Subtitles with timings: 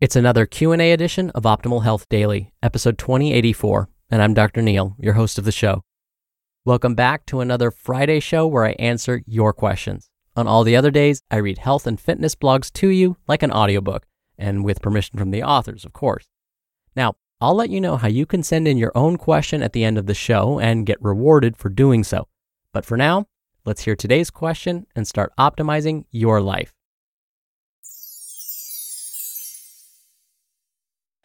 [0.00, 4.62] It's another Q&A edition of Optimal Health Daily, episode 2084, and I'm Dr.
[4.62, 5.82] Neal, your host of the show.
[6.64, 10.08] Welcome back to another Friday show where I answer your questions.
[10.36, 13.50] On all the other days, I read health and fitness blogs to you like an
[13.50, 14.06] audiobook,
[14.38, 16.28] and with permission from the authors, of course.
[16.94, 19.82] Now, I'll let you know how you can send in your own question at the
[19.82, 22.28] end of the show and get rewarded for doing so.
[22.72, 23.26] But for now,
[23.64, 26.72] let's hear today's question and start optimizing your life.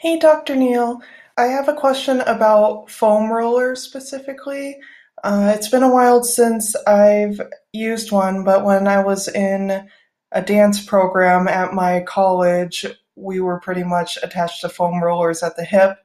[0.03, 0.57] Hey, Dr.
[0.57, 1.01] Neal.
[1.37, 4.77] I have a question about foam rollers specifically.
[5.23, 7.39] Uh, it's been a while since I've
[7.71, 9.87] used one, but when I was in
[10.33, 12.85] a dance program at my college,
[13.15, 15.95] we were pretty much attached to foam rollers at the hip.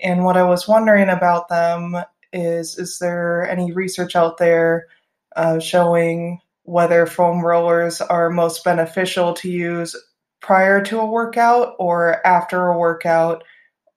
[0.00, 1.96] And what I was wondering about them
[2.32, 4.86] is is there any research out there
[5.34, 9.96] uh, showing whether foam rollers are most beneficial to use
[10.40, 13.44] prior to a workout or after a workout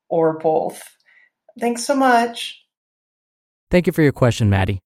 [0.09, 0.83] or both?
[1.59, 2.57] Thanks so much.
[3.69, 4.79] Thank you for your question, Maddie.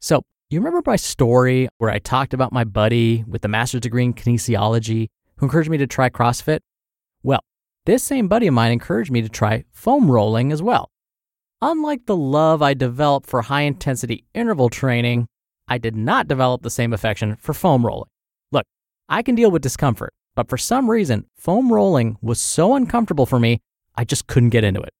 [0.00, 4.04] So, you remember my story where I talked about my buddy with the master's degree
[4.04, 6.60] in kinesiology who encouraged me to try CrossFit?
[7.22, 7.40] Well,
[7.84, 10.90] this same buddy of mine encouraged me to try foam rolling as well.
[11.62, 15.26] Unlike the love I developed for high intensity interval training,
[15.66, 18.10] I did not develop the same affection for foam rolling.
[18.52, 18.66] Look,
[19.08, 23.40] I can deal with discomfort, but for some reason, foam rolling was so uncomfortable for
[23.40, 23.60] me,
[23.96, 24.92] I just couldn't get into it.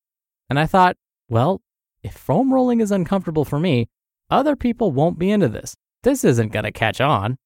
[0.51, 0.97] And I thought,
[1.29, 1.61] well,
[2.03, 3.89] if foam rolling is uncomfortable for me,
[4.31, 5.77] other people won't be into this.
[6.03, 7.37] This isn't going to catch on.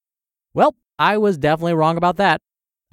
[0.54, 2.40] Well, I was definitely wrong about that.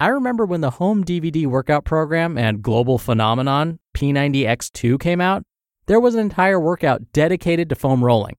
[0.00, 5.42] I remember when the home DVD workout program and global phenomenon P90X2 came out,
[5.86, 8.36] there was an entire workout dedicated to foam rolling.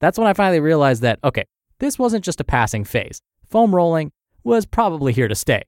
[0.00, 1.44] That's when I finally realized that, okay,
[1.78, 3.20] this wasn't just a passing phase.
[3.48, 4.12] Foam rolling
[4.42, 5.62] was probably here to stay.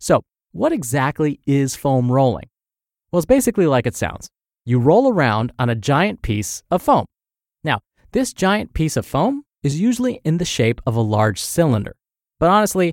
[0.00, 0.22] So,
[0.52, 2.48] what exactly is foam rolling?
[3.12, 4.28] Well, it's basically like it sounds.
[4.64, 7.04] You roll around on a giant piece of foam.
[7.62, 7.80] Now,
[8.12, 11.94] this giant piece of foam is usually in the shape of a large cylinder.
[12.38, 12.92] But honestly,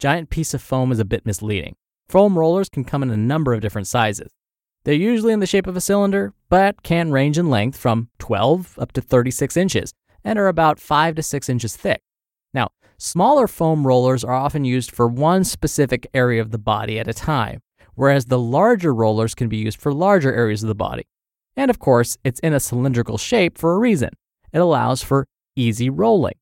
[0.00, 1.76] giant piece of foam is a bit misleading.
[2.08, 4.32] Foam rollers can come in a number of different sizes.
[4.84, 8.78] They're usually in the shape of a cylinder, but can range in length from 12
[8.78, 9.92] up to 36 inches
[10.24, 12.00] and are about 5 to 6 inches thick.
[12.52, 17.08] Now, smaller foam rollers are often used for one specific area of the body at
[17.08, 17.60] a time,
[17.94, 21.06] whereas the larger rollers can be used for larger areas of the body.
[21.56, 24.10] And of course, it's in a cylindrical shape for a reason.
[24.52, 25.26] It allows for
[25.56, 26.34] easy rolling.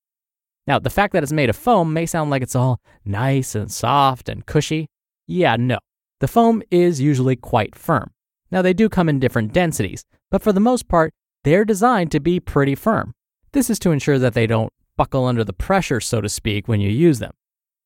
[0.67, 3.71] Now, the fact that it's made of foam may sound like it's all nice and
[3.71, 4.89] soft and cushy.
[5.27, 5.79] Yeah, no.
[6.21, 8.11] The foam is usually quite firm.
[8.51, 11.13] Now, they do come in different densities, but for the most part,
[11.45, 13.13] they're designed to be pretty firm.
[13.53, 16.81] This is to ensure that they don't buckle under the pressure, so to speak, when
[16.81, 17.33] you use them.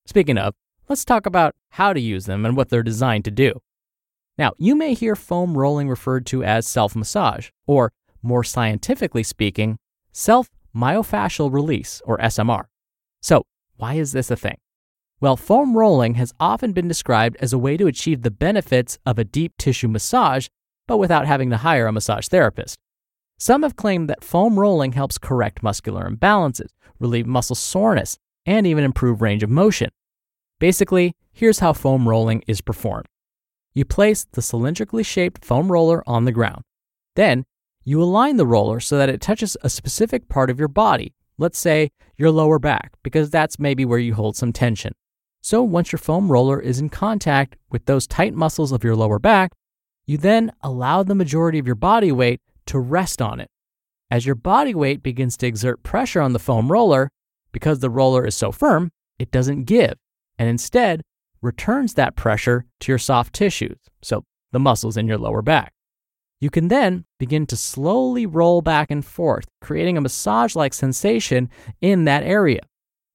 [0.07, 0.55] Speaking of,
[0.89, 3.61] let's talk about how to use them and what they're designed to do.
[4.39, 7.93] Now, you may hear foam rolling referred to as self massage, or
[8.23, 9.79] more scientifically speaking,
[10.13, 12.65] self myofascial release, or SMR.
[13.21, 13.45] So,
[13.77, 14.57] why is this a thing?
[15.21, 19.19] Well, foam rolling has often been described as a way to achieve the benefits of
[19.19, 20.49] a deep tissue massage,
[20.89, 22.79] but without having to hire a massage therapist.
[23.41, 28.85] Some have claimed that foam rolling helps correct muscular imbalances, relieve muscle soreness, and even
[28.85, 29.89] improve range of motion.
[30.59, 33.07] Basically, here's how foam rolling is performed.
[33.73, 36.65] You place the cylindrically shaped foam roller on the ground.
[37.17, 37.47] Then,
[37.83, 41.59] you align the roller so that it touches a specific part of your body, let's
[41.59, 44.93] say your lower back, because that's maybe where you hold some tension.
[45.41, 49.19] So, once your foam roller is in contact with those tight muscles of your lower
[49.19, 49.53] back,
[50.05, 53.49] you then allow the majority of your body weight to rest on it.
[54.11, 57.11] As your body weight begins to exert pressure on the foam roller,
[57.53, 59.95] because the roller is so firm, it doesn't give,
[60.39, 61.03] and instead
[61.43, 65.73] returns that pressure to your soft tissues, so the muscles in your lower back.
[66.41, 71.51] You can then begin to slowly roll back and forth, creating a massage like sensation
[71.81, 72.61] in that area.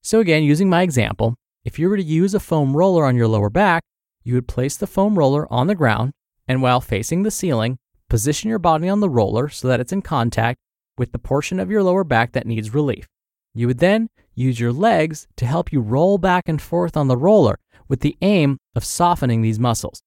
[0.03, 3.27] So, again, using my example, if you were to use a foam roller on your
[3.27, 3.81] lower back,
[4.23, 6.11] you would place the foam roller on the ground
[6.47, 7.77] and while facing the ceiling,
[8.15, 10.57] position your body on the roller so that it's in contact
[10.97, 13.09] with the portion of your lower back that needs relief.
[13.53, 17.17] You would then use your legs to help you roll back and forth on the
[17.17, 17.59] roller
[17.89, 20.01] with the aim of softening these muscles.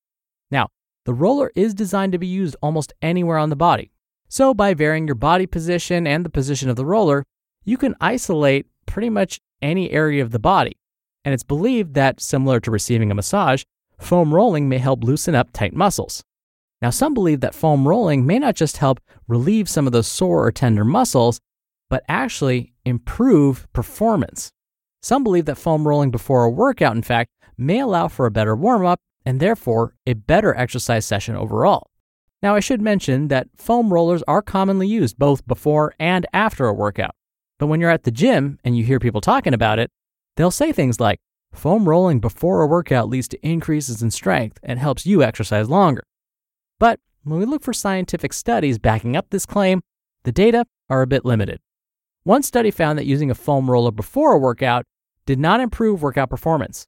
[0.50, 0.68] Now,
[1.04, 3.90] the roller is designed to be used almost anywhere on the body.
[4.30, 7.24] So, by varying your body position and the position of the roller,
[7.66, 10.78] you can isolate pretty much any area of the body.
[11.26, 13.64] And it's believed that, similar to receiving a massage,
[13.98, 16.24] foam rolling may help loosen up tight muscles.
[16.80, 20.46] Now, some believe that foam rolling may not just help relieve some of those sore
[20.46, 21.40] or tender muscles,
[21.90, 24.50] but actually improve performance.
[25.02, 28.54] Some believe that foam rolling before a workout, in fact, may allow for a better
[28.54, 31.90] warm up and therefore a better exercise session overall.
[32.42, 36.74] Now, I should mention that foam rollers are commonly used both before and after a
[36.74, 37.16] workout.
[37.58, 39.90] But when you're at the gym and you hear people talking about it,
[40.36, 41.18] they'll say things like,
[41.52, 46.04] foam rolling before a workout leads to increases in strength and helps you exercise longer.
[46.78, 49.82] But when we look for scientific studies backing up this claim,
[50.24, 51.60] the data are a bit limited.
[52.24, 54.84] One study found that using a foam roller before a workout
[55.26, 56.86] did not improve workout performance.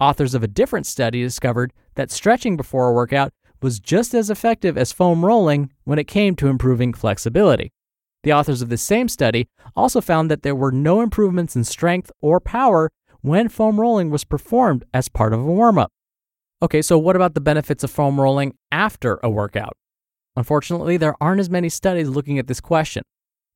[0.00, 4.76] Authors of a different study discovered that stretching before a workout was just as effective
[4.76, 7.72] as foam rolling when it came to improving flexibility.
[8.24, 12.10] The authors of the same study also found that there were no improvements in strength
[12.20, 12.90] or power
[13.20, 15.92] when foam rolling was performed as part of a warm up.
[16.62, 19.76] Okay, so what about the benefits of foam rolling after a workout?
[20.36, 23.02] Unfortunately, there aren't as many studies looking at this question,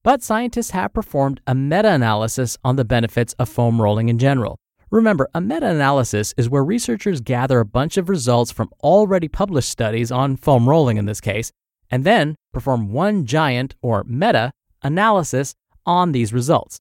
[0.03, 4.59] but scientists have performed a meta analysis on the benefits of foam rolling in general.
[4.91, 9.69] Remember, a meta analysis is where researchers gather a bunch of results from already published
[9.69, 11.53] studies on foam rolling in this case,
[11.89, 14.51] and then perform one giant or meta
[14.83, 15.55] analysis
[15.87, 16.81] on these results.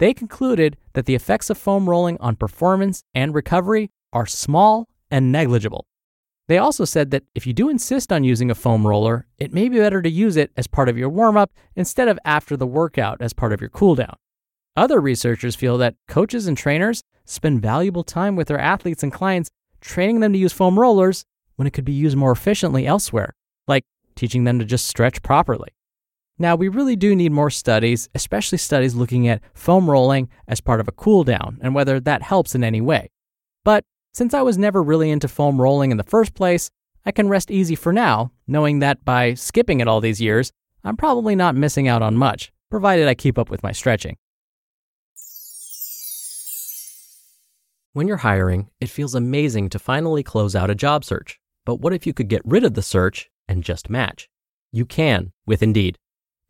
[0.00, 5.30] They concluded that the effects of foam rolling on performance and recovery are small and
[5.30, 5.86] negligible.
[6.48, 9.68] They also said that if you do insist on using a foam roller, it may
[9.68, 12.66] be better to use it as part of your warm up instead of after the
[12.66, 14.16] workout as part of your cool down.
[14.76, 19.50] Other researchers feel that coaches and trainers spend valuable time with their athletes and clients
[19.80, 21.24] training them to use foam rollers
[21.56, 23.34] when it could be used more efficiently elsewhere,
[23.68, 23.84] like
[24.16, 25.68] teaching them to just stretch properly.
[26.38, 30.80] Now, we really do need more studies, especially studies looking at foam rolling as part
[30.80, 33.10] of a cool down and whether that helps in any way.
[33.64, 36.70] But since I was never really into foam rolling in the first place,
[37.04, 40.52] I can rest easy for now, knowing that by skipping it all these years,
[40.84, 44.16] I'm probably not missing out on much, provided I keep up with my stretching.
[47.94, 51.38] When you're hiring, it feels amazing to finally close out a job search.
[51.64, 54.28] But what if you could get rid of the search and just match?
[54.72, 55.98] You can with Indeed.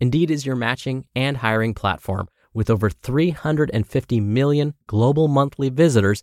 [0.01, 6.23] Indeed is your matching and hiring platform with over 350 million global monthly visitors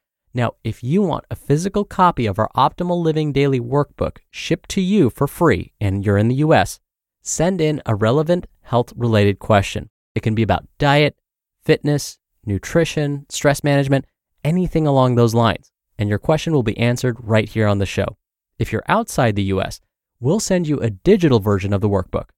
[0.33, 4.81] Now, if you want a physical copy of our Optimal Living Daily Workbook shipped to
[4.81, 6.79] you for free and you're in the US,
[7.21, 9.89] send in a relevant health related question.
[10.15, 11.17] It can be about diet,
[11.63, 14.05] fitness, nutrition, stress management,
[14.43, 15.71] anything along those lines.
[15.97, 18.17] and your question will be answered right here on the show.
[18.57, 19.79] If you're outside the US,
[20.19, 22.29] we'll send you a digital version of the workbook.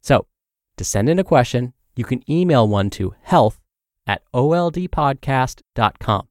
[0.00, 0.26] So,
[0.78, 3.60] to send in a question, you can email one to health
[4.06, 6.29] at oldpodcast.com.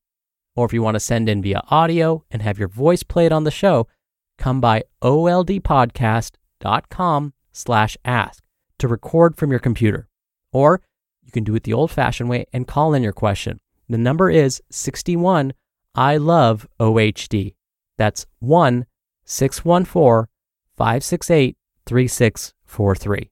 [0.59, 3.45] Or if you want to send in via audio and have your voice played on
[3.45, 3.87] the show,
[4.37, 8.43] come by oldpodcast.com slash ask
[8.79, 10.09] to record from your computer.
[10.51, 10.81] Or
[11.23, 13.61] you can do it the old fashioned way and call in your question.
[13.87, 15.53] The number is 61
[15.95, 17.55] I love OHD.
[17.97, 18.85] That's 1
[19.23, 20.27] 614
[20.75, 23.31] 568 3643.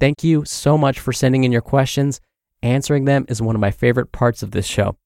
[0.00, 2.20] Thank you so much for sending in your questions.
[2.64, 4.96] Answering them is one of my favorite parts of this show.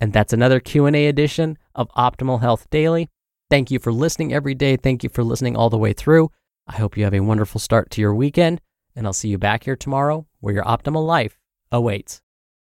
[0.00, 3.10] And that's another Q&A edition of Optimal Health Daily.
[3.50, 4.76] Thank you for listening every day.
[4.76, 6.30] Thank you for listening all the way through.
[6.66, 8.60] I hope you have a wonderful start to your weekend,
[8.94, 11.38] and I'll see you back here tomorrow where your optimal life
[11.72, 12.22] awaits.